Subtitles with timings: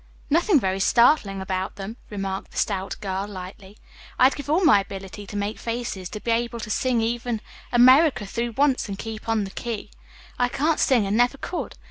[0.31, 3.77] "Nothing very startling about them," remarked the stout girl lightly.
[4.17, 7.39] "I'd give all my ability to make faces to be able to sing even
[7.71, 9.91] 'America' through once and keep on the key.
[10.39, 11.77] I can't sing and never could.